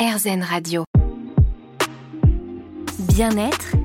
[0.00, 0.84] RZN Radio.
[3.00, 3.76] Bien-être,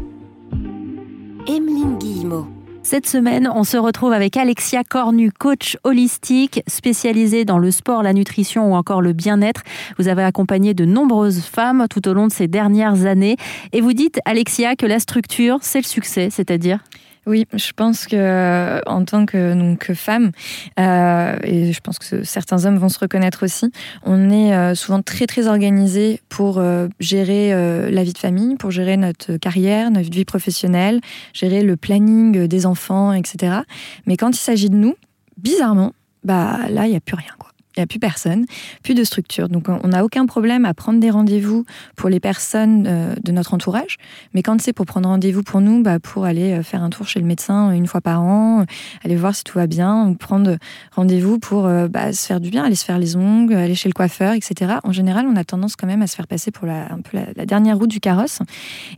[1.45, 2.47] Emeline Guillemot.
[2.83, 8.13] Cette semaine, on se retrouve avec Alexia Cornu, coach holistique spécialisée dans le sport, la
[8.13, 9.63] nutrition ou encore le bien-être.
[9.99, 13.35] Vous avez accompagné de nombreuses femmes tout au long de ces dernières années
[13.73, 16.79] et vous dites, Alexia, que la structure, c'est le succès, c'est-à-dire?
[17.25, 20.31] Oui, je pense que en tant que donc femme,
[20.79, 23.71] euh, et je pense que certains hommes vont se reconnaître aussi,
[24.03, 27.51] on est euh, souvent très très organisé pour euh, gérer
[27.91, 31.01] la vie de famille, pour gérer notre carrière, notre vie professionnelle,
[31.33, 33.57] gérer le planning des enfants, etc.
[34.05, 34.95] Mais quand il s'agit de nous,
[35.37, 37.54] bizarrement, bah là il y a plus rien quoi.
[37.75, 38.45] Il n'y a plus personne,
[38.83, 39.49] plus de structure.
[39.49, 41.65] Donc on n'a aucun problème à prendre des rendez-vous
[41.97, 43.97] pour les personnes euh, de notre entourage.
[44.33, 47.07] Mais quand c'est pour prendre rendez-vous pour nous, bah, pour aller euh, faire un tour
[47.07, 48.65] chez le médecin une fois par an, euh,
[49.03, 50.57] aller voir si tout va bien, ou prendre
[50.95, 53.93] rendez-vous pour bah, se faire du bien, aller se faire les ongles, aller chez le
[53.93, 54.75] coiffeur, etc.
[54.83, 57.17] En général, on a tendance quand même à se faire passer pour la, un peu
[57.35, 58.39] la, dernière roue du carrosse.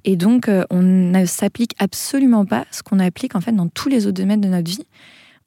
[0.05, 4.05] Et donc on ne s'applique absolument pas ce qu'on applique en fait dans tous les
[4.05, 4.85] autres domaines de notre vie.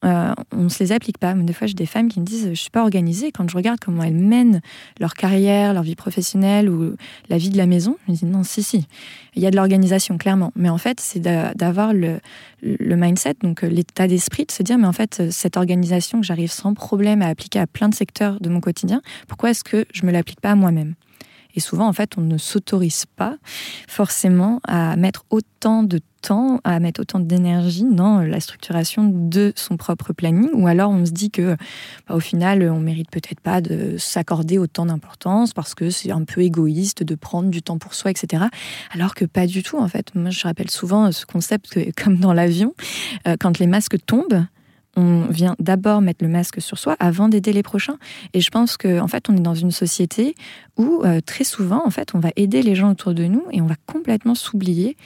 [0.03, 1.33] Euh, on ne se les applique pas.
[1.33, 3.31] des fois, j'ai des femmes qui me disent Je suis pas organisée.
[3.31, 4.61] Quand je regarde comment elles mènent
[4.99, 6.95] leur carrière, leur vie professionnelle ou
[7.29, 8.87] la vie de la maison, je me dis Non, si, si.
[9.35, 10.51] Il y a de l'organisation, clairement.
[10.55, 12.19] Mais en fait, c'est d'avoir le,
[12.61, 16.25] le, mindset, donc euh, l'état d'esprit, de se dire Mais en fait, cette organisation que
[16.25, 19.85] j'arrive sans problème à appliquer à plein de secteurs de mon quotidien, pourquoi est-ce que
[19.93, 20.95] je me l'applique pas à moi-même?
[21.55, 23.37] Et souvent, en fait, on ne s'autorise pas
[23.87, 29.75] forcément à mettre autant de temps, à mettre autant d'énergie dans la structuration de son
[29.75, 31.55] propre planning, ou alors on se dit que,
[32.07, 36.23] bah, au final, on mérite peut-être pas de s'accorder autant d'importance parce que c'est un
[36.23, 38.45] peu égoïste de prendre du temps pour soi, etc.
[38.91, 40.13] Alors que pas du tout, en fait.
[40.15, 42.73] Moi, je rappelle souvent ce concept comme dans l'avion,
[43.27, 44.45] euh, quand les masques tombent,
[44.97, 47.97] on vient d'abord mettre le masque sur soi avant d'aider les prochains.
[48.33, 50.35] Et je pense qu'en en fait, on est dans une société
[50.77, 53.61] où euh, très souvent, en fait, on va aider les gens autour de nous et
[53.61, 54.97] on va complètement s'oublier.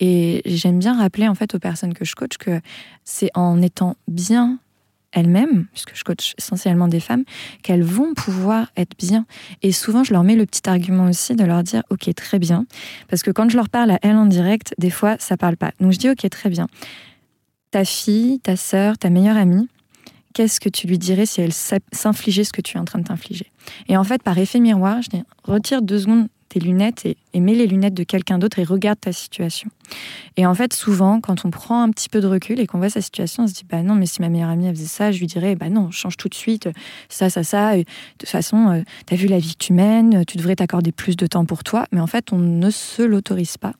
[0.00, 2.60] Et j'aime bien rappeler en fait aux personnes que je coach que
[3.04, 4.58] c'est en étant bien
[5.12, 7.22] elles-mêmes, puisque je coach essentiellement des femmes,
[7.62, 9.26] qu'elles vont pouvoir être bien.
[9.62, 12.66] Et souvent, je leur mets le petit argument aussi de leur dire, ok, très bien,
[13.08, 15.70] parce que quand je leur parle à elles en direct, des fois, ça parle pas.
[15.78, 16.66] Donc je dis, ok, très bien
[17.74, 19.68] ta fille, ta sœur, ta meilleure amie,
[20.32, 23.04] qu'est-ce que tu lui dirais si elle s'infligeait ce que tu es en train de
[23.04, 23.50] t'infliger?
[23.88, 27.56] Et en fait, par effet miroir, je dis, retire deux secondes tes lunettes et, mets
[27.56, 29.70] les lunettes de quelqu'un d'autre et regarde ta situation.
[30.36, 32.90] Et en fait, souvent, quand on prend un petit peu de recul et qu'on voit
[32.90, 35.18] sa situation, on se dit, bah non, mais si ma meilleure amie faisait ça, je
[35.18, 36.68] lui dirais, bah non, change tout de suite,
[37.08, 37.76] ça, ça, ça.
[37.76, 37.84] de
[38.18, 41.16] toute façon, euh, tu as vu la vie que tu mènes, tu devrais t'accorder plus
[41.16, 41.86] de temps pour toi.
[41.90, 43.72] Mais en fait, on ne se l'autorise pas.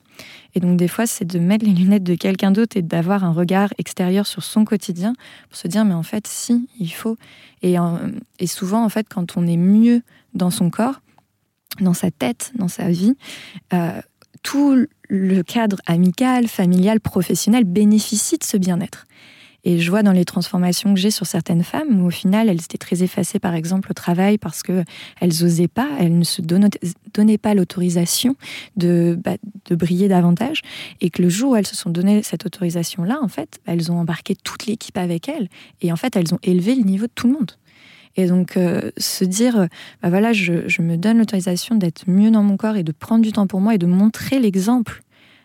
[0.55, 3.33] Et donc des fois, c'est de mettre les lunettes de quelqu'un d'autre et d'avoir un
[3.33, 5.15] regard extérieur sur son quotidien
[5.49, 7.17] pour se dire, mais en fait, si, il faut.
[7.63, 7.77] Et,
[8.39, 10.03] et souvent, en fait, quand on est mieux
[10.35, 11.01] dans son corps,
[11.81, 13.15] dans sa tête, dans sa vie,
[13.73, 14.01] euh,
[14.43, 19.07] tout le cadre amical, familial, professionnel bénéficie de ce bien-être.
[19.65, 22.63] Et je vois dans les transformations que j'ai sur certaines femmes où au final elles
[22.63, 24.85] étaient très effacées par exemple au travail parce que
[25.21, 28.37] elles osaient pas, elles ne se donnaient, pas l'autorisation
[28.77, 30.63] de, bah, de briller davantage
[31.01, 33.91] et que le jour où elles se sont donné cette autorisation là en fait elles
[33.91, 35.49] ont embarqué toute l'équipe avec elles
[35.81, 37.53] et en fait elles ont élevé le niveau de tout le monde.
[38.17, 39.67] Et donc, euh, se dire,
[40.01, 43.23] bah voilà, je, je me donne l'autorisation d'être mieux dans mon corps et de prendre
[43.23, 45.03] du temps pour moi et de montrer l'exemple.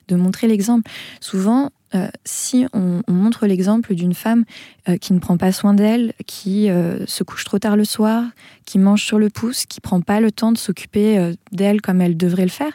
[0.08, 0.90] De montrer l'exemple.
[1.20, 4.46] Souvent, euh, si on, montre l'exemple d'une femme
[4.88, 8.24] euh, qui ne prend pas soin d'elle, qui euh, se couche trop tard le soir,
[8.66, 12.18] qui mange sur le pouce, qui prend pas le temps de s'occuper d'elle comme elle
[12.18, 12.72] devrait le faire,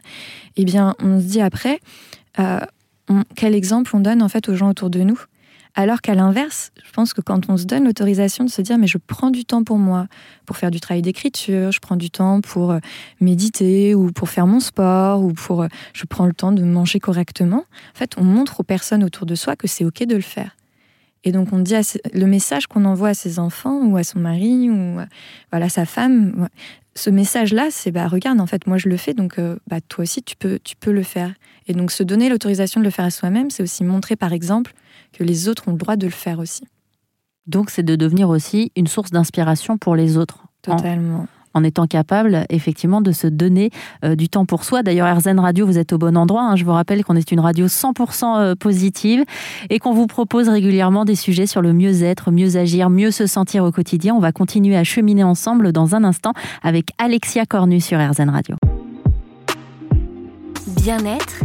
[0.56, 1.80] eh bien, on se dit après,
[3.36, 5.20] quel exemple on donne en fait aux gens autour de nous?
[5.74, 8.86] Alors qu'à l'inverse, je pense que quand on se donne l'autorisation de se dire mais
[8.86, 10.06] je prends du temps pour moi,
[10.46, 12.78] pour faire du travail d'écriture, je prends du temps pour euh,
[13.20, 17.00] méditer ou pour faire mon sport ou pour euh, je prends le temps de manger
[17.00, 17.64] correctement,
[17.94, 20.56] en fait, on montre aux personnes autour de soi que c'est OK de le faire.
[21.24, 21.74] Et donc on dit
[22.12, 25.06] le message qu'on envoie à ses enfants ou à son mari ou euh,
[25.50, 26.48] voilà sa femme,
[26.94, 30.22] ce message-là, c'est bah regarde en fait moi je le fais donc bah toi aussi
[30.22, 31.32] tu peux tu peux le faire.
[31.66, 34.74] Et donc se donner l'autorisation de le faire à soi-même, c'est aussi montrer par exemple
[35.12, 36.64] que les autres ont le droit de le faire aussi.
[37.46, 40.44] Donc c'est de devenir aussi une source d'inspiration pour les autres.
[40.62, 41.26] Totalement.
[41.54, 43.70] En, étant capable effectivement de se donner
[44.04, 44.82] euh, du temps pour soi.
[44.82, 46.42] D'ailleurs, RZN Radio, vous êtes au bon endroit.
[46.42, 46.56] Hein.
[46.56, 49.24] Je vous rappelle qu'on est une radio 100% euh, positive
[49.70, 53.64] et qu'on vous propose régulièrement des sujets sur le mieux-être, mieux agir, mieux se sentir
[53.64, 54.14] au quotidien.
[54.14, 58.56] On va continuer à cheminer ensemble dans un instant avec Alexia Cornu sur RZN Radio.
[60.76, 61.44] Bien-être,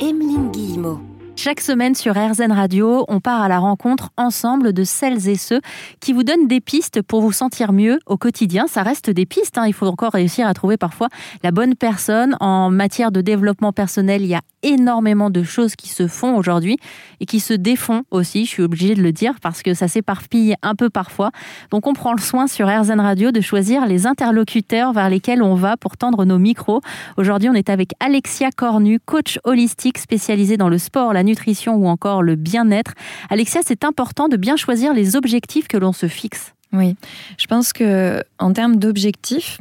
[0.00, 1.13] Emeline Guillemot.
[1.36, 5.60] Chaque semaine sur RZN Radio, on part à la rencontre ensemble de celles et ceux
[6.00, 8.66] qui vous donnent des pistes pour vous sentir mieux au quotidien.
[8.68, 9.66] Ça reste des pistes, hein.
[9.66, 11.08] il faut encore réussir à trouver parfois
[11.42, 12.36] la bonne personne.
[12.38, 16.78] En matière de développement personnel, il y a énormément de choses qui se font aujourd'hui
[17.20, 20.54] et qui se défont aussi, je suis obligée de le dire, parce que ça s'éparpille
[20.62, 21.30] un peu parfois.
[21.70, 25.54] Donc on prend le soin sur RZN Radio de choisir les interlocuteurs vers lesquels on
[25.54, 26.80] va pour tendre nos micros.
[27.18, 32.22] Aujourd'hui, on est avec Alexia Cornu, coach holistique spécialisée dans le sport, nutrition ou encore
[32.22, 32.94] le bien-être.
[33.30, 36.54] Alexia, c'est important de bien choisir les objectifs que l'on se fixe.
[36.72, 36.96] Oui,
[37.38, 39.60] je pense que en termes d'objectifs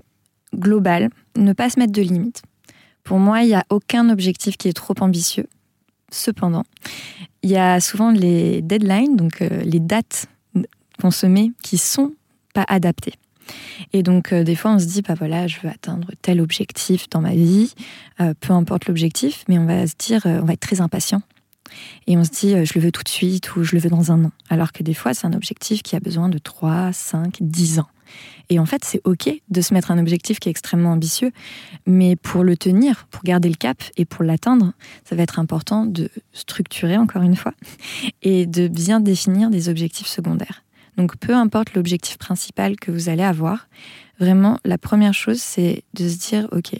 [0.55, 2.41] global, ne pas se mettre de limites.
[3.03, 5.47] Pour moi, il n'y a aucun objectif qui est trop ambitieux.
[6.11, 6.63] Cependant,
[7.41, 10.27] il y a souvent les deadlines, donc euh, les dates
[11.01, 12.13] qu'on se met, qui sont
[12.53, 13.15] pas adaptées.
[13.91, 17.09] Et donc, euh, des fois, on se dit, bah voilà, je veux atteindre tel objectif
[17.09, 17.73] dans ma vie,
[18.21, 21.21] euh, peu importe l'objectif, mais on va se dire, on va être très impatient
[22.07, 23.89] et on se dit, euh, je le veux tout de suite ou je le veux
[23.89, 24.31] dans un an.
[24.49, 27.87] Alors que des fois, c'est un objectif qui a besoin de 3, 5, 10 ans.
[28.49, 31.31] Et en fait, c'est OK de se mettre un objectif qui est extrêmement ambitieux,
[31.85, 34.73] mais pour le tenir, pour garder le cap et pour l'atteindre,
[35.03, 37.53] ça va être important de structurer, encore une fois,
[38.21, 40.63] et de bien définir des objectifs secondaires.
[40.97, 43.67] Donc, peu importe l'objectif principal que vous allez avoir,
[44.19, 46.75] vraiment, la première chose, c'est de se dire, OK,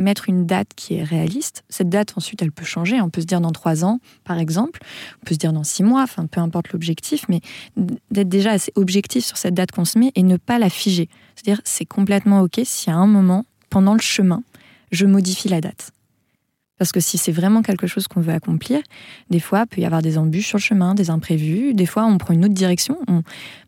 [0.00, 1.64] mettre une date qui est réaliste.
[1.68, 3.00] Cette date, ensuite, elle peut changer.
[3.00, 4.80] On peut se dire dans trois ans, par exemple.
[5.22, 7.40] On peut se dire dans six mois, enfin, peu importe l'objectif, mais
[8.10, 11.08] d'être déjà assez objectif sur cette date qu'on se met et ne pas la figer.
[11.36, 14.42] C'est-à-dire, c'est complètement OK si à un moment, pendant le chemin,
[14.90, 15.92] je modifie la date.
[16.80, 18.80] Parce que si c'est vraiment quelque chose qu'on veut accomplir,
[19.28, 21.74] des fois, il peut y avoir des embûches sur le chemin, des imprévus.
[21.74, 22.96] Des fois, on prend une autre direction.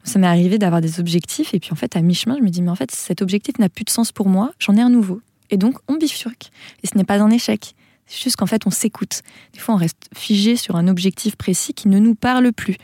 [0.03, 2.63] Ça m'est arrivé d'avoir des objectifs et puis en fait, à mi-chemin, je me dis,
[2.63, 5.21] mais en fait, cet objectif n'a plus de sens pour moi, j'en ai un nouveau.
[5.53, 6.51] Et donc, on bifurque.
[6.83, 7.77] Et ce n'est pas un échec.
[8.07, 9.21] C'est juste qu'en fait, on s'écoute.
[9.53, 12.77] Des fois, on reste figé sur un objectif précis qui ne nous parle plus.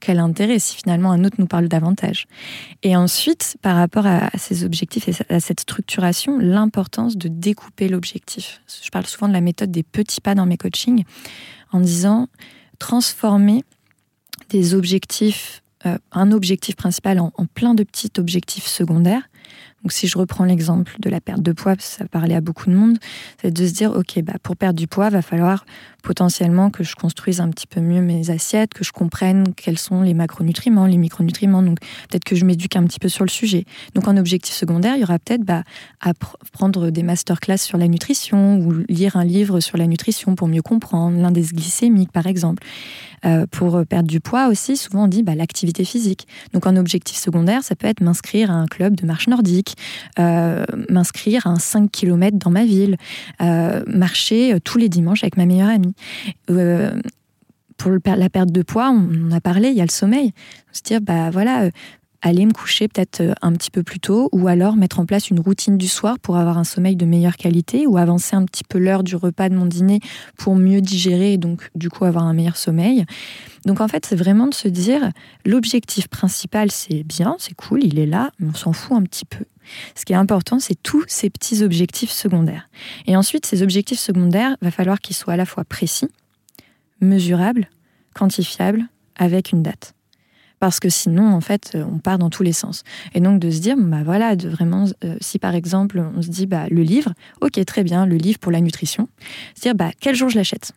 [0.00, 2.26] Quel intérêt si finalement un autre nous parle davantage?
[2.82, 8.62] Et ensuite, par rapport à ces objectifs et à cette structuration, l'importance de découper l'objectif.
[8.82, 11.04] Je parle souvent de la méthode des petits pas dans mes coachings
[11.72, 12.28] en disant
[12.78, 13.64] transformer
[14.50, 19.28] des objectifs, euh, un objectif principal en plein de petits objectifs secondaires
[19.82, 22.74] donc si je reprends l'exemple de la perte de poids, ça parlait à beaucoup de
[22.74, 22.98] monde,
[23.40, 25.64] c'est de se dire, OK, bah, pour perdre du poids, va falloir
[26.02, 30.02] potentiellement que je construise un petit peu mieux mes assiettes, que je comprenne quels sont
[30.02, 31.62] les macronutriments, les micronutriments.
[31.62, 33.64] Donc peut-être que je m'éduque un petit peu sur le sujet.
[33.94, 35.64] Donc en objectif secondaire, il y aura peut-être bah,
[36.00, 36.12] à
[36.52, 40.62] prendre des masterclass sur la nutrition ou lire un livre sur la nutrition pour mieux
[40.62, 42.62] comprendre, l'indice glycémique par exemple.
[43.24, 46.28] Euh, pour perdre du poids aussi, souvent on dit bah, l'activité physique.
[46.52, 49.67] Donc en objectif secondaire, ça peut être m'inscrire à un club de marche nordique,
[50.18, 52.96] euh, m'inscrire à un 5 km dans ma ville,
[53.40, 55.94] euh, marcher tous les dimanches avec ma meilleure amie.
[56.50, 57.00] Euh,
[57.78, 60.32] pour la perte de poids, on en a parlé, il y a le sommeil.
[60.72, 61.70] Se dire, bah voilà, euh,
[62.22, 65.30] aller me coucher peut-être euh, un petit peu plus tôt, ou alors mettre en place
[65.30, 68.64] une routine du soir pour avoir un sommeil de meilleure qualité, ou avancer un petit
[68.64, 70.00] peu l'heure du repas de mon dîner
[70.36, 73.04] pour mieux digérer et donc du coup avoir un meilleur sommeil.
[73.64, 75.10] Donc en fait, c'est vraiment de se dire,
[75.44, 79.24] l'objectif principal, c'est bien, c'est cool, il est là, mais on s'en fout un petit
[79.24, 79.44] peu.
[79.94, 82.68] Ce qui est important, c'est tous ces petits objectifs secondaires.
[83.06, 86.08] Et ensuite, ces objectifs secondaires, va falloir qu'ils soient à la fois précis,
[87.00, 87.68] mesurables,
[88.14, 88.86] quantifiables,
[89.16, 89.94] avec une date.
[90.60, 92.82] Parce que sinon, en fait, on part dans tous les sens.
[93.14, 96.28] Et donc de se dire, bah voilà, de vraiment, euh, si par exemple on se
[96.28, 99.08] dit, bah le livre, ok, très bien, le livre pour la nutrition,
[99.54, 100.72] se dire, bah quel jour je l'achète?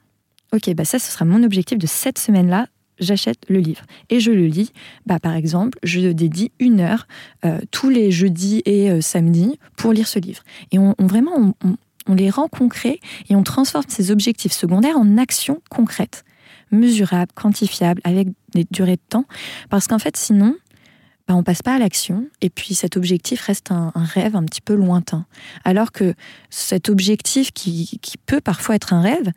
[0.54, 2.68] Ok, bah ça, ce sera mon objectif de cette semaine-là
[3.02, 4.72] j'achète le livre et je le lis.
[5.06, 7.08] Bah, par exemple, je dédie une heure
[7.44, 10.44] euh, tous les jeudis et euh, samedis pour lire ce livre.
[10.72, 11.54] Et on, vraiment,
[12.08, 16.24] on, les rend concrets et on transforme ces objectifs secondaires en actions concrètes,
[16.72, 19.26] mesurables, quantifiables, avec des durées de temps.
[19.70, 20.56] Parce qu'en fait, sinon,
[21.28, 24.62] bah, on passe pas à l'action et puis cet objectif reste un, rêve un petit
[24.62, 25.26] peu lointain.
[25.64, 26.14] Alors que
[26.50, 29.32] cet objectif qui, qui peut parfois être un rêve,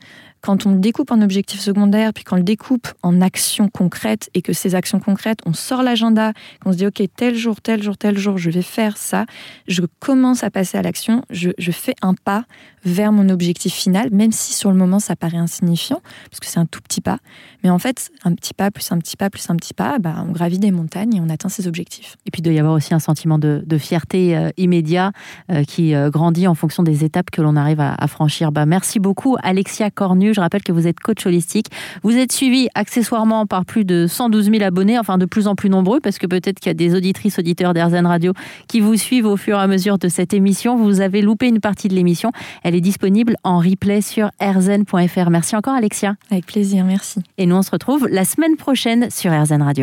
[0.45, 4.43] quand on le découpe en objectifs secondaires, puis qu'on le découpe en actions concrètes, et
[4.43, 7.97] que ces actions concrètes, on sort l'agenda, qu'on se dit, OK, tel jour, tel jour,
[7.97, 9.25] tel jour, je vais faire ça,
[9.69, 12.45] je commence à passer à l'action, je, fais un pas
[12.85, 16.61] vers mon objectif final, même si sur le moment ça paraît insignifiant, parce que c'est
[16.61, 17.21] un tout petit pas.
[17.63, 20.17] Mais en fait, un petit pas, plus un petit pas, plus un petit pas, bah,
[20.29, 22.19] on gravit des montagnes et on atteint ses objectifs.
[22.27, 25.13] Et puis il doit y avoir aussi un sentiment de, fierté euh, immédiat
[25.51, 28.53] euh, qui euh, grandit en fonction des étapes que l'on arrive à, à franchir.
[28.53, 30.34] Bah, merci beaucoup, Alexia Cornu.
[30.35, 31.69] Je rappelle que vous êtes coach holistique.
[32.03, 35.71] Vous êtes suivi accessoirement par plus de 112 000 abonnés, enfin de plus en plus
[35.71, 38.33] nombreux, parce que peut-être qu'il y a des auditrices, auditeurs d'Airzen Radio
[38.69, 40.77] qui vous suivent au fur et à mesure de cette émission.
[40.77, 42.33] Vous avez loupé une partie de l'émission.
[42.63, 45.31] Elle est disponible en replay sur airzen.fr.
[45.31, 46.17] Merci encore Alexia.
[46.31, 47.21] Avec plaisir, merci.
[47.39, 49.83] Et nous on se retrouve la semaine prochaine sur Airzen Radio.